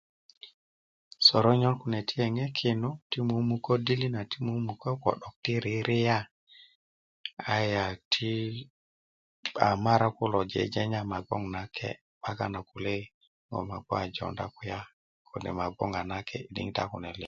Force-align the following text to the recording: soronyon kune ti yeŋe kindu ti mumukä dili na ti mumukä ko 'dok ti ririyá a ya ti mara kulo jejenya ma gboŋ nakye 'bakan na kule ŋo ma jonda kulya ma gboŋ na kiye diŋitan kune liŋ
soronyon 1.27 1.75
kune 1.81 1.99
ti 2.07 2.13
yeŋe 2.21 2.45
kindu 2.59 2.89
ti 3.11 3.17
mumukä 3.27 3.73
dili 3.87 4.07
na 4.15 4.21
ti 4.31 4.37
mumukä 4.45 4.89
ko 5.03 5.09
'dok 5.19 5.35
ti 5.43 5.53
ririyá 5.65 6.19
a 7.53 7.55
ya 7.73 7.85
ti 8.13 8.29
mara 9.85 10.07
kulo 10.17 10.39
jejenya 10.53 11.01
ma 11.11 11.17
gboŋ 11.25 11.43
nakye 11.55 11.89
'bakan 12.19 12.49
na 12.53 12.59
kule 12.69 12.95
ŋo 13.49 13.57
ma 13.69 13.99
jonda 14.15 14.45
kulya 15.27 15.49
ma 15.59 15.65
gboŋ 15.73 15.89
na 16.09 16.17
kiye 16.27 16.39
diŋitan 16.53 16.87
kune 16.91 17.09
liŋ 17.11 17.19